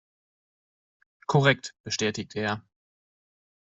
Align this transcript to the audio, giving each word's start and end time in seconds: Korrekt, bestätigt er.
Korrekt, 1.27 1.75
bestätigt 1.83 2.35
er. 2.35 2.63